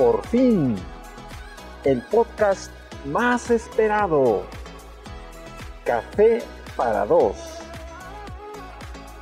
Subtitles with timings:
[0.00, 0.76] Por fin,
[1.84, 2.72] el podcast
[3.04, 4.46] más esperado.
[5.84, 6.42] Café
[6.74, 7.36] para dos.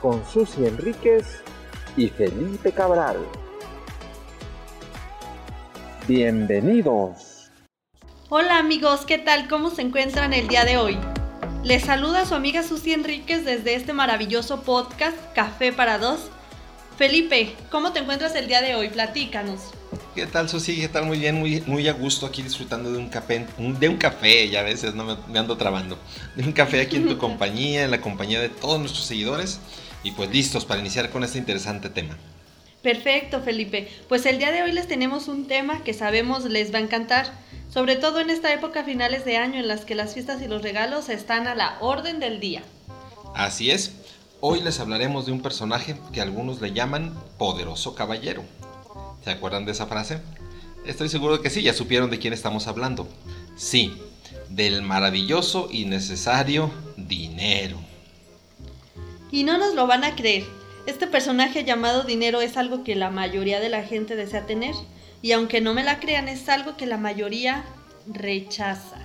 [0.01, 1.43] Con Susi Enríquez
[1.97, 3.17] y Felipe Cabral.
[6.07, 7.51] Bienvenidos.
[8.29, 9.49] Hola amigos, ¿qué tal?
[9.49, 10.97] ¿Cómo se encuentran el día de hoy?
[11.65, 16.31] Les saluda su amiga Susi Enríquez desde este maravilloso podcast Café para Dos.
[16.97, 18.91] Felipe, ¿cómo te encuentras el día de hoy?
[18.91, 19.73] Platícanos.
[20.19, 20.81] ¿Qué tal, Susi?
[20.81, 21.07] ¿Qué tal?
[21.07, 24.59] Muy bien, muy, muy a gusto aquí disfrutando de un café, de un café, ya
[24.59, 25.97] a veces no me, ando trabando,
[26.35, 29.61] de un café aquí en tu compañía, en la compañía de todos nuestros seguidores
[30.03, 32.19] y pues listos para iniciar con este interesante tema.
[32.83, 33.89] Perfecto, Felipe.
[34.09, 37.31] Pues el día de hoy les tenemos un tema que sabemos les va a encantar,
[37.73, 40.63] sobre todo en esta época finales de año en las que las fiestas y los
[40.63, 42.65] regalos están a la orden del día.
[43.37, 43.93] Así es.
[44.41, 48.43] Hoy les hablaremos de un personaje que algunos le llaman poderoso caballero.
[49.29, 50.23] ¿Se acuerdan de esa frase?
[50.87, 53.07] Estoy seguro de que sí, ya supieron de quién estamos hablando.
[53.57, 53.95] Sí,
[54.49, 57.77] del maravilloso y necesario dinero.
[59.31, 60.45] Y no nos lo van a creer.
[60.87, 64.75] Este personaje llamado dinero es algo que la mayoría de la gente desea tener.
[65.21, 67.67] Y aunque no me la crean, es algo que la mayoría
[68.07, 68.97] rechaza.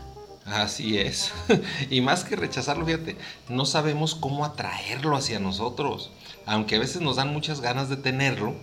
[0.45, 1.33] Así es.
[1.89, 3.17] y más que rechazarlo, fíjate,
[3.49, 6.11] no sabemos cómo atraerlo hacia nosotros.
[6.45, 8.55] Aunque a veces nos dan muchas ganas de tenerlo,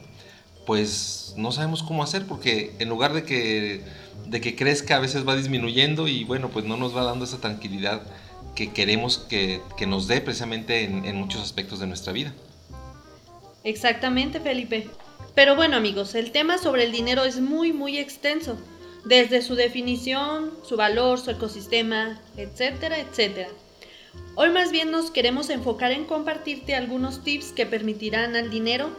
[0.67, 3.83] pues no sabemos cómo hacer porque en lugar de que,
[4.27, 7.41] de que crezca a veces va disminuyendo y bueno, pues no nos va dando esa
[7.41, 8.03] tranquilidad
[8.55, 12.35] que queremos que, nos dé precisamente en, en muchos aspectos de nuestra vida.
[13.65, 14.89] Exactamente, Felipe.
[15.35, 18.59] Pero bueno amigos, el tema sobre el dinero es muy muy extenso,
[19.05, 23.49] desde su definición, su valor, su ecosistema, etcétera, etcétera.
[24.35, 28.91] Hoy más bien nos queremos enfocar en compartirte algunos tips que permitirán al dinero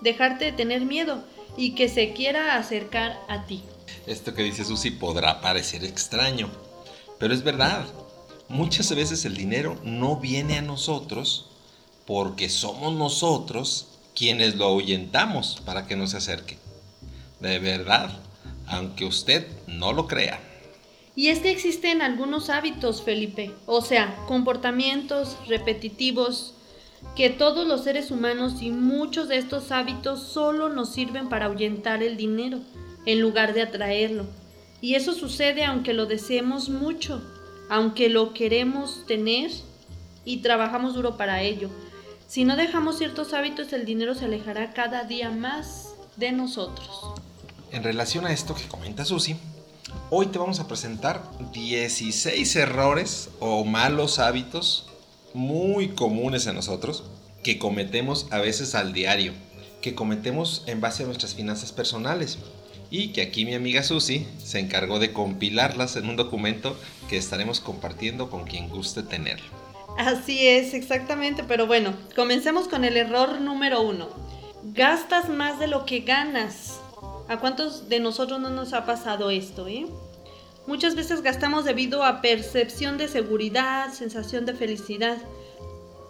[0.00, 1.24] dejarte de tener miedo
[1.56, 3.62] y que se quiera acercar a ti.
[4.06, 6.50] Esto que dice Susi podrá parecer extraño,
[7.18, 7.86] pero es verdad.
[8.48, 11.46] Muchas veces el dinero no viene a nosotros
[12.06, 16.56] porque somos nosotros quienes lo ahuyentamos para que no se acerque.
[17.40, 18.10] De verdad,
[18.66, 20.40] aunque usted no lo crea.
[21.14, 26.54] Y es que existen algunos hábitos, Felipe, o sea, comportamientos repetitivos
[27.16, 32.02] que todos los seres humanos y muchos de estos hábitos solo nos sirven para ahuyentar
[32.02, 32.60] el dinero
[33.06, 34.26] en lugar de atraerlo.
[34.80, 37.22] Y eso sucede aunque lo deseemos mucho,
[37.68, 39.50] aunque lo queremos tener
[40.24, 41.70] y trabajamos duro para ello.
[42.28, 47.14] Si no dejamos ciertos hábitos, el dinero se alejará cada día más de nosotros.
[47.72, 49.36] En relación a esto que comenta Susi,
[50.10, 51.22] hoy te vamos a presentar
[51.52, 54.86] 16 errores o malos hábitos
[55.34, 57.04] muy comunes en nosotros
[57.42, 59.32] que cometemos a veces al diario,
[59.80, 62.38] que cometemos en base a nuestras finanzas personales
[62.90, 66.76] y que aquí mi amiga Susi se encargó de compilarlas en un documento
[67.08, 69.46] que estaremos compartiendo con quien guste tenerlo.
[69.98, 74.08] Así es, exactamente, pero bueno, comencemos con el error número uno.
[74.62, 76.80] Gastas más de lo que ganas.
[77.28, 79.66] ¿A cuántos de nosotros no nos ha pasado esto?
[79.68, 79.86] Eh?
[80.68, 85.16] Muchas veces gastamos debido a percepción de seguridad, sensación de felicidad.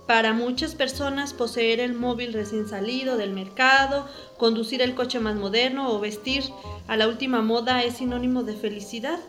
[0.09, 5.93] Para muchas personas poseer el móvil recién salido del mercado, conducir el coche más moderno
[5.93, 6.43] o vestir
[6.89, 9.21] a la última moda es sinónimo de felicidad.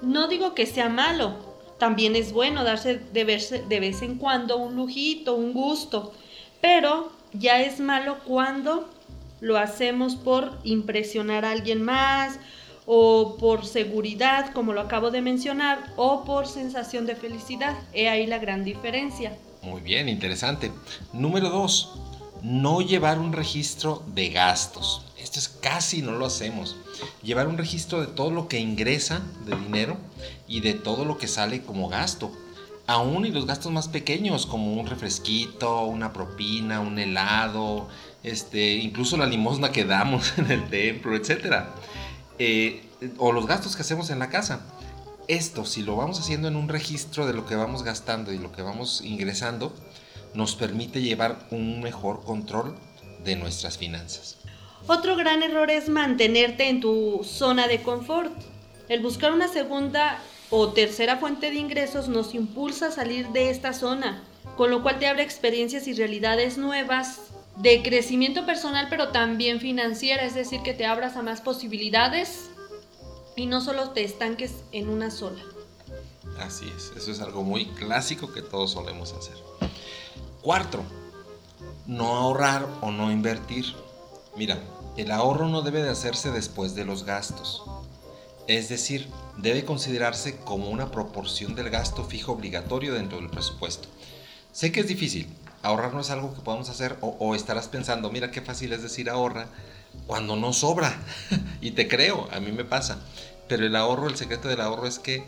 [0.00, 1.34] No digo que sea malo,
[1.78, 6.14] también es bueno darse de, vez en cuando un lujito, un gusto,
[6.62, 8.88] pero ya es malo cuando
[9.42, 12.38] lo hacemos por impresionar a alguien más
[12.86, 17.78] o por seguridad, como lo acabo de mencionar, o por sensación de felicidad.
[17.92, 19.36] He ahí la gran diferencia.
[19.62, 20.72] Muy bien, interesante.
[21.12, 21.92] Número dos,
[22.42, 25.06] no llevar un registro de gastos.
[25.16, 26.76] Esto es casi no lo hacemos.
[27.22, 29.96] Llevar un registro de todo lo que ingresa de dinero
[30.48, 32.32] y de todo lo que sale como gasto.
[32.88, 37.88] Aún y los gastos más pequeños, como un refresquito, una propina, un helado,
[38.24, 41.72] este, incluso la limosna que damos en el templo, etcétera.
[42.44, 42.82] Eh,
[43.18, 44.62] o los gastos que hacemos en la casa.
[45.28, 48.50] Esto, si lo vamos haciendo en un registro de lo que vamos gastando y lo
[48.50, 49.72] que vamos ingresando,
[50.34, 52.74] nos permite llevar un mejor control
[53.24, 54.38] de nuestras finanzas.
[54.88, 58.32] Otro gran error es mantenerte en tu zona de confort.
[58.88, 60.18] El buscar una segunda
[60.50, 64.24] o tercera fuente de ingresos nos impulsa a salir de esta zona,
[64.56, 70.24] con lo cual te abre experiencias y realidades nuevas de crecimiento personal, pero también financiera,
[70.24, 72.50] es decir, que te abras a más posibilidades
[73.36, 75.42] y no solo te estanques en una sola.
[76.38, 79.36] Así es, eso es algo muy clásico que todos solemos hacer.
[80.40, 80.82] Cuarto,
[81.86, 83.66] no ahorrar o no invertir.
[84.36, 84.58] Mira,
[84.96, 87.62] el ahorro no debe de hacerse después de los gastos.
[88.48, 93.88] Es decir, debe considerarse como una proporción del gasto fijo obligatorio dentro del presupuesto.
[94.50, 95.28] Sé que es difícil,
[95.62, 99.08] ahorrar no es algo que podamos hacer o, estarás pensando, mira qué fácil es decir
[99.08, 99.46] ahorra
[100.06, 100.96] cuando no sobra.
[101.60, 102.98] y te creo, a mí me pasa.
[103.48, 105.24] Pero el ahorro, el secreto del ahorro es que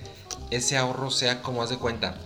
[0.50, 2.16] ese ahorro sea como haz de cuenta.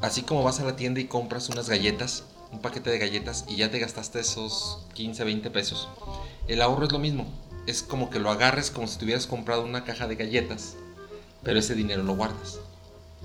[0.00, 3.56] Así como vas a la tienda y compras unas galletas, un paquete de galletas y
[3.56, 5.88] ya te gastaste esos 15, 20 pesos.
[6.48, 7.26] El ahorro es lo mismo.
[7.66, 10.76] Es como que lo agarres como si tuvieras comprado una caja de galletas,
[11.42, 12.60] pero ese dinero lo guardas.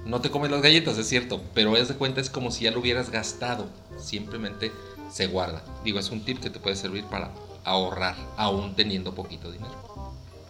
[0.06, 2.72] No te comes las galletas, es cierto, pero haz de cuenta es como si ya
[2.72, 3.68] lo hubieras gastado.
[4.00, 4.72] Simplemente
[5.12, 5.62] se guarda.
[5.84, 7.32] Digo, es un tip que te puede servir para
[7.64, 9.76] ahorrar, aún teniendo poquito dinero.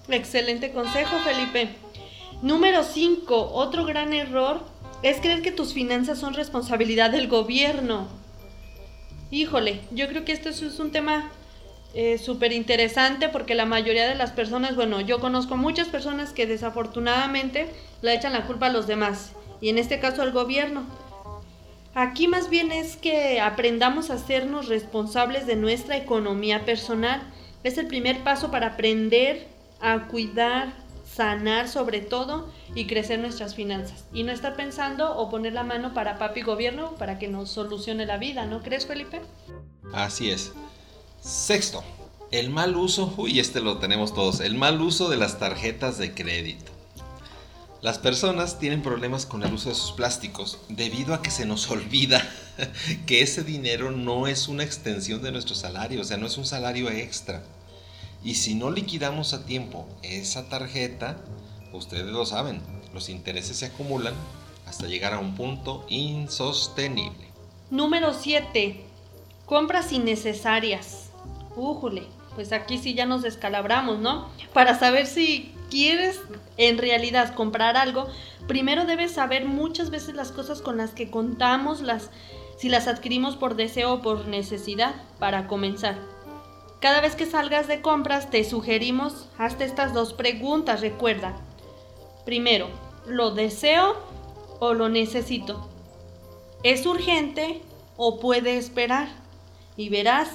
[0.07, 1.69] Excelente consejo, Felipe.
[2.42, 3.51] Número 5.
[3.53, 4.63] Otro gran error
[5.03, 8.07] es creer que tus finanzas son responsabilidad del gobierno.
[9.31, 11.30] Híjole, yo creo que esto es un tema
[11.94, 16.48] eh, súper interesante porque la mayoría de las personas, bueno, yo conozco muchas personas que
[16.48, 17.69] desafortunadamente
[18.01, 20.86] le echan la culpa a los demás y en este caso al gobierno.
[21.94, 27.22] Aquí más bien es que aprendamos a hacernos responsables de nuestra economía personal.
[27.63, 29.48] Es el primer paso para aprender
[29.81, 30.74] a cuidar,
[31.06, 34.06] sanar sobre todo y crecer nuestras finanzas.
[34.13, 38.06] Y no estar pensando o poner la mano para papi gobierno para que nos solucione
[38.06, 39.22] la vida, ¿no crees Felipe?
[39.94, 40.54] Así es.
[41.19, 41.84] Sexto,
[42.31, 46.13] el mal uso, uy, este lo tenemos todos, el mal uso de las tarjetas de
[46.13, 46.71] crédito.
[47.81, 51.68] Las personas tienen problemas con el uso de sus plásticos debido a que se nos
[51.72, 52.22] olvida
[53.07, 56.45] que ese dinero no es una extensión de nuestro salario, o sea, no es un
[56.45, 57.44] salario extra.
[58.24, 61.18] Y si no liquidamos a tiempo esa tarjeta,
[61.74, 62.62] ustedes lo saben,
[62.94, 64.13] los intereses se acumulan
[64.68, 67.31] hasta llegar a un punto insostenible.
[67.72, 68.80] Número 7.
[69.48, 71.10] Compras innecesarias.
[71.56, 72.04] Újule,
[72.36, 74.30] pues aquí sí ya nos descalabramos, ¿no?
[74.54, 76.20] Para saber si quieres
[76.58, 78.08] en realidad comprar algo,
[78.48, 82.12] primero debes saber muchas veces las cosas con las que contamos, las,
[82.58, 85.96] si las adquirimos por deseo o por necesidad, para comenzar.
[86.82, 91.36] Cada vez que salgas de compras te sugerimos, hazte estas dos preguntas, recuerda.
[92.26, 92.68] Primero,
[93.08, 93.96] ¿lo deseo
[94.60, 95.70] o lo necesito?
[96.64, 97.62] ¿Es urgente
[97.98, 99.08] o puede esperar?
[99.78, 100.30] Y verás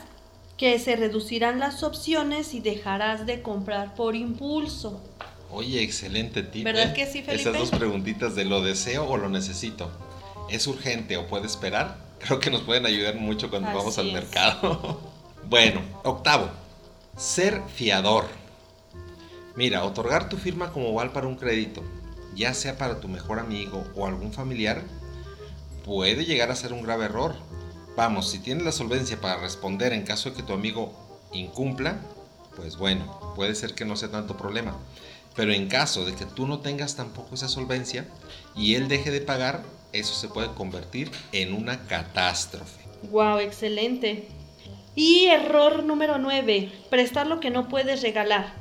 [0.56, 5.02] que se reducirán las opciones y dejarás de comprar por impulso.
[5.50, 6.64] Oye, excelente tip.
[6.64, 6.94] ¿Verdad ¿eh?
[6.94, 7.34] que sí, Felipe?
[7.34, 9.90] Esas dos preguntitas de lo deseo o lo necesito.
[10.50, 11.98] ¿Es urgente o puede esperar?
[12.18, 14.12] Creo que nos pueden ayudar mucho cuando Así vamos al es.
[14.14, 15.00] mercado.
[15.48, 16.48] bueno, octavo,
[17.16, 18.26] ser fiador.
[19.54, 21.82] Mira, otorgar tu firma como val para un crédito,
[22.34, 24.82] ya sea para tu mejor amigo o algún familiar,
[25.84, 27.34] puede llegar a ser un grave error.
[27.96, 30.92] Vamos, si tienes la solvencia para responder en caso de que tu amigo
[31.32, 31.98] incumpla,
[32.54, 34.76] pues bueno, puede ser que no sea tanto problema.
[35.34, 38.06] Pero en caso de que tú no tengas tampoco esa solvencia
[38.54, 39.62] y él deje de pagar,
[39.94, 42.84] eso se puede convertir en una catástrofe.
[43.10, 44.28] Wow, excelente.
[44.94, 48.52] Y error número 9, prestar lo que no puedes regalar.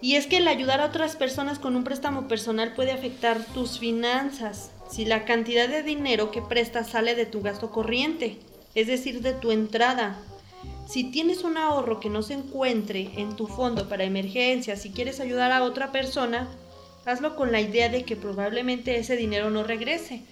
[0.00, 3.78] Y es que el ayudar a otras personas con un préstamo personal puede afectar tus
[3.78, 8.38] finanzas si la cantidad de dinero que prestas sale de tu gasto corriente,
[8.74, 10.18] es decir, de tu entrada.
[10.86, 15.20] Si tienes un ahorro que no se encuentre en tu fondo para emergencias, si quieres
[15.20, 16.48] ayudar a otra persona,
[17.04, 20.22] hazlo con la idea de que probablemente ese dinero no regrese,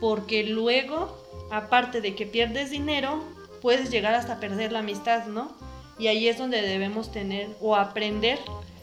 [0.00, 1.16] porque luego,
[1.50, 3.22] aparte de que pierdes dinero,
[3.60, 5.52] puedes llegar hasta perder la amistad, ¿no?
[5.98, 8.38] Y ahí es donde debemos tener o aprender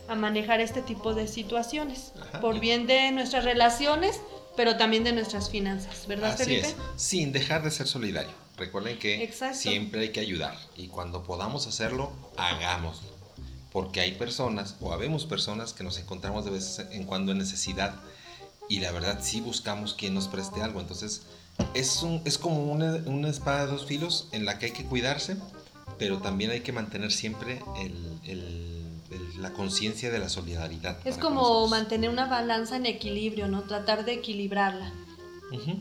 [0.07, 2.39] a manejar este tipo de situaciones, Ajá.
[2.39, 4.21] por bien de nuestras relaciones,
[4.57, 6.67] pero también de nuestras finanzas, ¿verdad, Así Felipe?
[6.67, 8.33] es, sin dejar de ser solidario.
[8.57, 9.57] Recuerden que Exacto.
[9.59, 13.07] siempre hay que ayudar y cuando podamos hacerlo, hagámoslo.
[13.71, 17.95] Porque hay personas o habemos personas que nos encontramos de vez en cuando en necesidad
[18.67, 20.81] y la verdad sí buscamos quien nos preste algo.
[20.81, 21.21] Entonces
[21.75, 24.85] es, un, es como una, una espada de dos filos en la que hay que
[24.85, 25.37] cuidarse,
[25.99, 30.97] pero también hay que mantener siempre el- el- el- la conciencia de la solidaridad.
[31.05, 31.69] Es como nosotros.
[31.71, 33.63] mantener una balanza en equilibrio, ¿no?
[33.63, 34.91] Tratar de equilibrarla,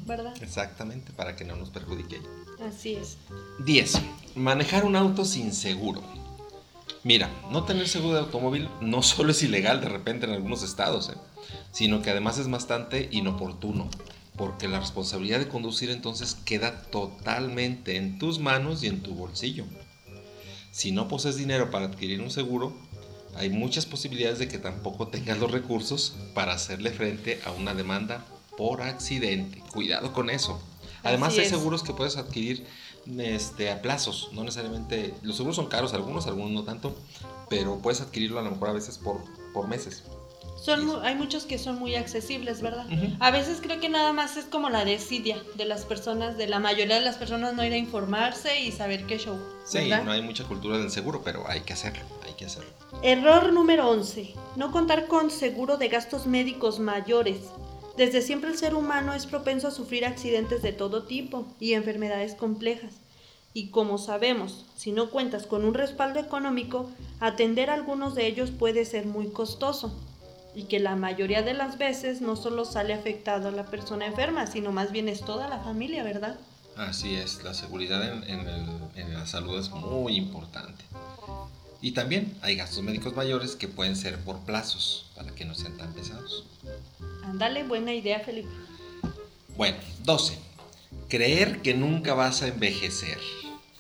[0.07, 0.35] ¿verdad?
[0.43, 2.21] Exactamente, para que no nos perjudique.
[2.67, 3.19] Así es.
[3.65, 3.95] 10.
[4.35, 6.03] Manejar un auto sin seguro.
[7.05, 11.09] Mira, no tener seguro de automóvil no solo es ilegal de repente en algunos estados,
[11.11, 11.15] ¿eh?
[11.71, 13.89] sino que además es bastante inoportuno,
[14.37, 19.65] porque la responsabilidad de conducir entonces queda totalmente en tus manos y en tu bolsillo.
[20.73, 22.75] Si no posees dinero para adquirir un seguro,
[23.39, 28.25] hay muchas posibilidades de que tampoco tengas los recursos para hacerle frente a una demanda
[28.57, 29.63] por accidente.
[29.73, 30.61] Cuidado con eso.
[31.03, 31.51] Además Así hay es.
[31.53, 32.67] seguros que puedes adquirir
[33.19, 36.97] este, a plazos, no necesariamente, los seguros son caros, algunos, algunos no tanto,
[37.49, 40.03] pero puedes adquirirlo a lo mejor a veces por, por meses.
[40.65, 42.87] Son, mu- hay muchos que son muy accesibles, ¿verdad?
[42.87, 43.17] Ujú.
[43.21, 46.59] A veces creo que nada más es como la desidia de las personas, de la
[46.59, 49.39] mayoría de las personas no ir a informarse y saber qué show.
[49.65, 50.03] Sí, ¿verdad?
[50.03, 52.03] no hay mucha cultura del seguro, pero hay que hacerlo,
[52.37, 52.71] hay que hacerlo.
[53.03, 54.35] Error número 11.
[54.57, 57.39] No contar con seguro de gastos médicos mayores.
[57.97, 62.35] Desde siempre el ser humano es propenso a sufrir accidentes de todo tipo y enfermedades
[62.35, 62.95] complejas.
[63.55, 66.91] Y como sabemos, si no cuentas con un respaldo económico,
[67.21, 69.95] atender a algunos de ellos puede ser muy costoso.
[70.55, 74.47] Y que la mayoría de las veces no solo sale afectado a la persona enferma,
[74.47, 76.39] sino más bien es toda la familia, ¿verdad?
[76.77, 80.85] Así es, la seguridad en, en el- en la salud es muy importante.
[81.81, 85.77] Y también hay gastos médicos mayores que pueden ser por plazos, para que no sean
[85.77, 86.45] tan pesados.
[87.25, 88.49] Ándale, buena idea, Felipe.
[89.57, 90.39] Bueno, 12.
[91.09, 93.19] Creer que nunca vas a envejecer.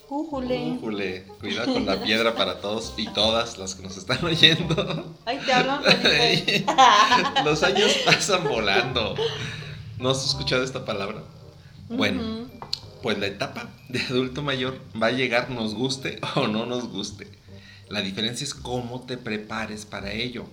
[0.08, 0.72] Újule.
[0.72, 5.16] Újule, cuidado con la piedra para todos y todas las que nos están oyendo.
[5.24, 5.82] Ay, te hablan.
[7.44, 9.16] Los años pasan volando.
[9.98, 11.22] ¿No has escuchado esta palabra?
[11.88, 12.50] Bueno, Ujú.
[13.02, 17.26] pues la etapa de adulto mayor va a llegar nos guste o no nos guste.
[17.88, 20.46] La diferencia es cómo te prepares para ello.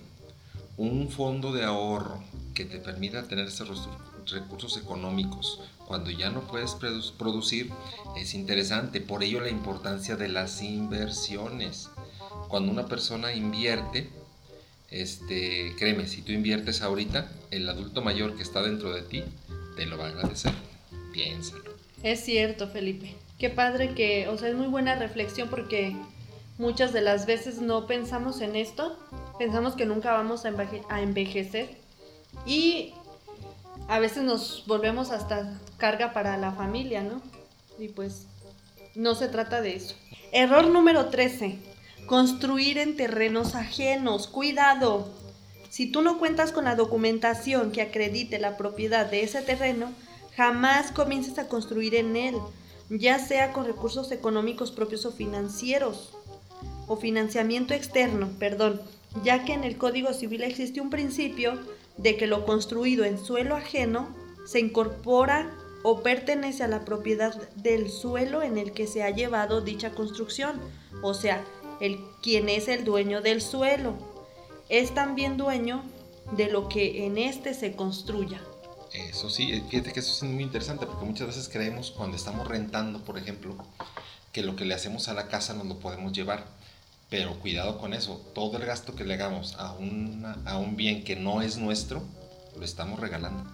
[0.76, 2.22] Un fondo de ahorro
[2.54, 3.88] que te permita tener esos
[4.30, 7.70] recursos económicos cuando ya no puedes produ- producir
[8.16, 9.00] es interesante.
[9.00, 11.90] Por ello la importancia de las inversiones.
[12.48, 14.08] Cuando una persona invierte,
[14.90, 19.24] este, créeme, si tú inviertes ahorita, el adulto mayor que está dentro de ti
[19.76, 20.52] te lo va a agradecer.
[21.12, 21.74] Piénsalo.
[22.02, 23.14] Es cierto, Felipe.
[23.38, 25.96] Qué padre que, o sea, es muy buena reflexión porque
[26.58, 28.96] muchas de las veces no pensamos en esto,
[29.38, 31.76] pensamos que nunca vamos a, enveje- a envejecer
[32.46, 32.94] y
[33.88, 37.20] a veces nos volvemos hasta carga para la familia, ¿no?
[37.78, 38.26] Y pues
[38.94, 39.94] no se trata de eso.
[40.32, 41.58] Error número 13.
[42.06, 44.28] Construir en terrenos ajenos.
[44.28, 45.08] Cuidado.
[45.70, 49.90] Si tú no cuentas con la documentación que acredite la propiedad de ese terreno,
[50.36, 52.36] jamás comiences a construir en él,
[52.90, 56.14] ya sea con recursos económicos propios o financieros,
[56.86, 58.80] o financiamiento externo, perdón,
[59.22, 61.58] ya que en el Código Civil existe un principio
[61.96, 64.08] de que lo construido en suelo ajeno
[64.46, 69.60] se incorpora o pertenece a la propiedad del suelo en el que se ha llevado
[69.60, 70.60] dicha construcción,
[71.02, 71.44] o sea,
[71.80, 73.94] el quien es el dueño del suelo
[74.68, 75.84] es también dueño
[76.36, 78.40] de lo que en este se construya.
[78.92, 82.46] Eso sí, eh, fíjate que eso es muy interesante porque muchas veces creemos cuando estamos
[82.46, 83.56] rentando, por ejemplo,
[84.32, 86.46] que lo que le hacemos a la casa nos lo podemos llevar.
[87.14, 91.04] Pero cuidado con eso, todo el gasto que le hagamos a, una- a un bien
[91.04, 92.02] que no es nuestro,
[92.58, 93.48] lo estamos regalando.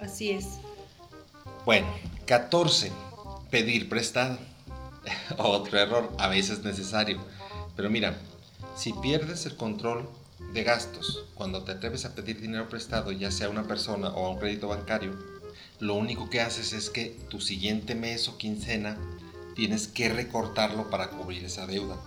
[0.00, 0.46] Así es.
[1.66, 1.86] Bueno,
[2.24, 2.90] 14.
[3.50, 4.38] Pedir prestado.
[5.36, 7.20] Otro error, a veces necesario.
[7.76, 8.16] Pero mira,
[8.74, 10.08] si pierdes el control
[10.54, 14.24] de gastos cuando te atreves a pedir dinero prestado, ya sea a una persona o
[14.24, 15.12] a un crédito bancario,
[15.78, 18.96] lo único que haces es que tu siguiente mes o quincena
[19.54, 21.98] tienes que recortarlo para cubrir esa deuda.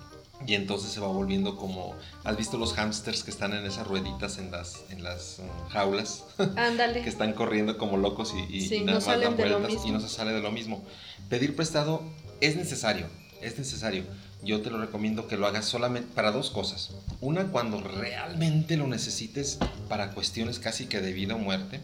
[0.47, 4.37] Y entonces se va volviendo como, ¿has visto los hámsters que están en esas rueditas
[4.39, 6.23] en las, en las mm, jaulas?
[6.37, 7.07] que Ándale.
[7.07, 9.99] están corriendo como locos y, y- Sí, y no nada más dan vueltas y no
[9.99, 10.83] se sale de lo mismo.
[11.29, 12.01] Pedir prestado
[12.39, 13.07] es necesario,
[13.41, 14.03] es necesario.
[14.43, 16.89] Yo te lo recomiendo que lo hagas solamente para dos cosas.
[17.19, 21.79] Una, cuando realmente lo necesites para cuestiones casi que de vida o muerte.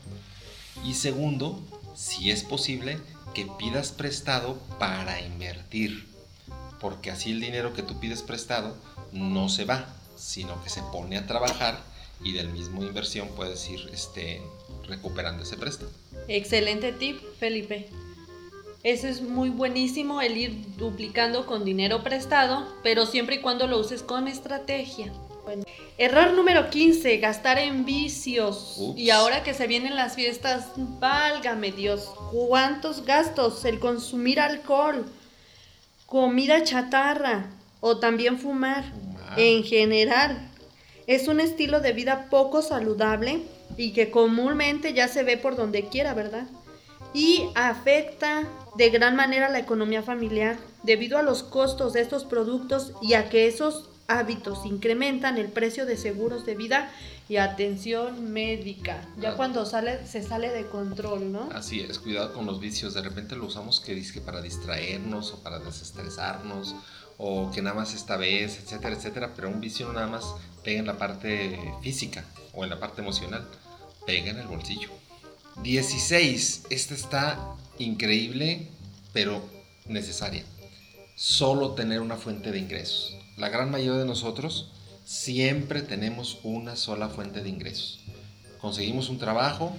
[0.83, 1.61] Y segundo,
[1.95, 2.97] si es posible,
[3.35, 6.07] que pidas prestado para invertir.
[6.79, 8.75] Porque así el dinero que tú pides prestado
[9.11, 11.79] no se va, sino que se pone a trabajar
[12.23, 14.41] y del mismo inversión puedes ir este,
[14.87, 15.91] recuperando ese préstamo.
[16.27, 17.89] Excelente tip, Felipe.
[18.83, 23.79] Eso es muy buenísimo, el ir duplicando con dinero prestado, pero siempre y cuando lo
[23.79, 25.11] uses con estrategia.
[25.43, 25.63] Bueno.
[25.97, 28.75] Error número 15, gastar en vicios.
[28.77, 28.99] Ups.
[28.99, 33.65] Y ahora que se vienen las fiestas, válgame Dios, ¿cuántos gastos?
[33.65, 35.05] El consumir alcohol,
[36.07, 38.85] comida chatarra o también fumar.
[38.91, 39.39] Fumar.
[39.39, 40.49] En general,
[41.05, 43.43] es un estilo de vida poco saludable
[43.77, 46.47] y que comúnmente ya se ve por donde quiera, ¿verdad?
[47.13, 52.93] Y afecta de gran manera la economía familiar debido a los costos de estos productos
[53.01, 56.89] y a que esos hábitos incrementan el precio de seguros de vida
[57.29, 59.05] y atención médica.
[59.19, 61.49] Ya cuando sale se sale de control, ¿no?
[61.53, 62.93] Así es, cuidado con los vicios.
[62.93, 66.75] De repente lo usamos que dice para distraernos o para desestresarnos
[67.17, 69.33] o que nada más esta vez, etcétera, etcétera.
[69.35, 70.25] Pero un vicio no nada más
[70.63, 73.45] pega en la parte física o en la parte emocional,
[74.05, 74.89] pega en el bolsillo.
[75.63, 76.67] 16.
[76.69, 78.69] Esta está increíble,
[79.11, 79.41] pero
[79.85, 80.43] necesaria.
[81.15, 83.17] Solo tener una fuente de ingresos.
[83.37, 84.71] La gran mayoría de nosotros
[85.07, 88.01] siempre tenemos una sola fuente de ingresos.
[88.59, 89.71] Conseguimos un trabajo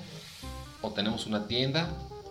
[0.81, 1.91] o tenemos una tienda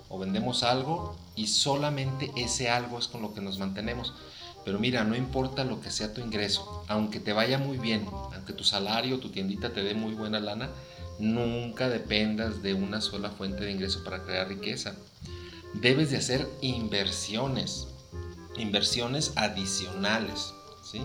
[0.10, 4.16] o vendemos algo y solamente ese algo es con lo que nos mantenemos.
[4.66, 8.54] Pero mira, no importa lo que sea tu ingreso, aunque te vaya muy bien, aunque
[8.54, 10.72] tu salario, tu tiendita te dé muy buena lana,
[11.20, 14.96] nunca dependas de una sola fuente de ingreso para crear riqueza.
[15.75, 17.89] Debes de hacer inversiones,
[18.58, 20.51] inversiones adicionales,
[20.84, 21.04] ¿sí?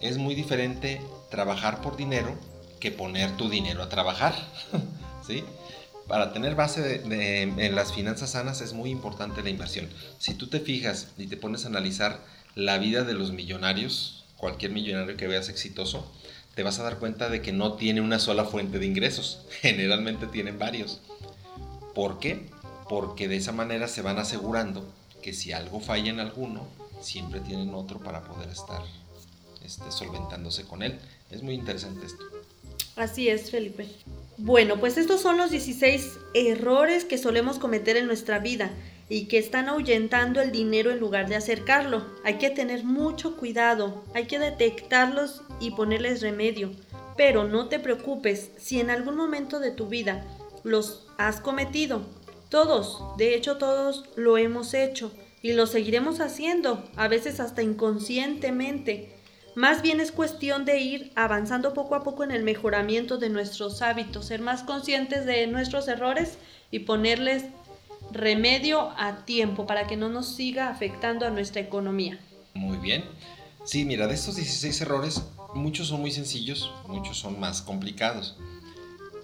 [0.00, 2.36] Es muy diferente trabajar por dinero
[2.80, 4.34] que poner tu dinero a trabajar,
[5.26, 5.44] ¿sí?
[6.06, 9.88] Para tener base en las finanzas sanas es muy importante la inversión.
[10.18, 12.20] Si tú te fijas y te pones a analizar
[12.54, 16.10] la vida de los millonarios, cualquier millonario que veas exitoso,
[16.54, 19.42] te vas a dar cuenta de que no tiene una sola fuente de ingresos.
[19.60, 21.00] Generalmente tienen varios.
[21.94, 22.48] ¿Por qué?
[22.88, 24.84] Porque de esa manera se van asegurando
[25.22, 26.66] que si algo falla en alguno,
[27.02, 28.82] siempre tienen otro para poder estar
[29.62, 30.98] este, solventándose con él.
[31.30, 32.24] Es muy interesante esto.
[32.96, 33.86] Así es, Felipe.
[34.38, 38.70] Bueno, pues estos son los 16 errores que solemos cometer en nuestra vida
[39.08, 42.06] y que están ahuyentando el dinero en lugar de acercarlo.
[42.24, 46.70] Hay que tener mucho cuidado, hay que detectarlos y ponerles remedio.
[47.16, 50.24] Pero no te preocupes si en algún momento de tu vida
[50.62, 52.02] los has cometido.
[52.48, 59.17] Todos, de hecho todos lo hemos hecho y lo seguiremos haciendo, a veces hasta inconscientemente.
[59.58, 63.82] Más bien es cuestión de ir avanzando poco a poco en el mejoramiento de nuestros
[63.82, 66.38] hábitos, ser más conscientes de nuestros errores
[66.70, 67.42] y ponerles
[68.12, 72.20] remedio a tiempo para que no nos siga afectando a nuestra economía.
[72.54, 73.04] Muy bien.
[73.64, 75.24] Sí, mira, de estos 16 errores,
[75.56, 78.36] muchos son muy sencillos, muchos son más complicados.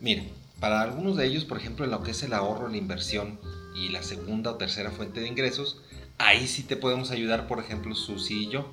[0.00, 0.25] Mira,
[0.59, 3.38] para algunos de ellos, por ejemplo, en lo que es el ahorro, la inversión
[3.76, 5.81] y la segunda o tercera fuente de ingresos,
[6.18, 8.71] ahí sí te podemos ayudar, por ejemplo, Susi y yo,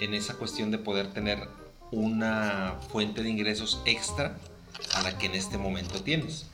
[0.00, 1.48] en esa cuestión de poder tener
[1.90, 4.36] una fuente de ingresos extra
[4.94, 6.46] a la que en este momento tienes.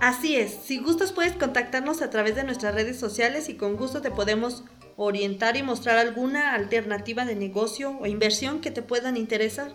[0.00, 4.00] Así es, si gustas puedes contactarnos a través de nuestras redes sociales y con gusto
[4.00, 4.64] te podemos
[4.96, 9.72] orientar y mostrar alguna alternativa de negocio o inversión que te puedan interesar.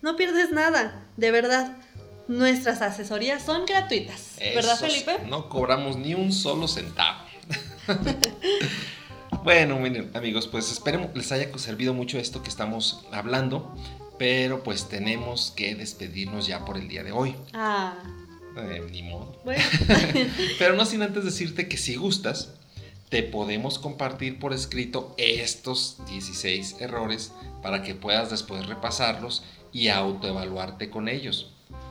[0.00, 1.76] No pierdes nada, de verdad.
[2.28, 5.18] Nuestras asesorías son gratuitas, ¿verdad Felipe?
[5.28, 7.18] No cobramos ni un solo centavo.
[9.44, 13.74] Bueno, miren, amigos, pues esperemos les haya servido mucho esto que estamos hablando,
[14.16, 17.34] pero pues tenemos que despedirnos ya por el día de hoy.
[17.52, 17.94] Ah.
[18.56, 19.40] Eh, ni modo.
[19.44, 19.64] Bueno.
[20.60, 22.50] pero no sin antes decirte que si gustas,
[23.08, 30.88] te podemos compartir por escrito estos 16 errores para que puedas después repasarlos y autoevaluarte
[30.88, 31.50] con ellos.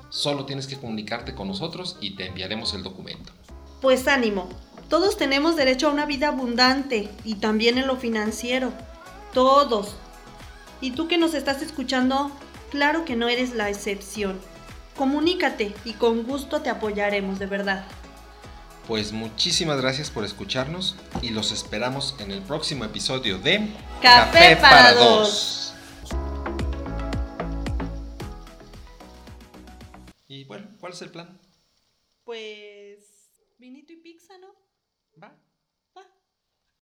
[0.09, 3.33] Solo tienes que comunicarte con nosotros y te enviaremos el documento.
[3.81, 4.47] Pues ánimo,
[4.91, 8.73] todos tenemos derecho a una vida abundante y también en lo financiero.
[9.34, 9.95] Todos.
[10.82, 12.30] Y tú que nos estás escuchando,
[12.71, 14.38] claro que no eres la excepción.
[14.97, 17.86] Comunícate y con gusto te apoyaremos, de verdad.
[18.86, 23.69] Pues muchísimas gracias por escucharnos y los esperamos en el próximo episodio de
[24.01, 25.73] Café, para, dos.
[30.27, 31.39] Y bueno, ¿cuál es el plan?
[32.25, 33.06] Pues
[33.58, 34.61] vinito y pizza, ¿no?
[35.15, 35.32] Va.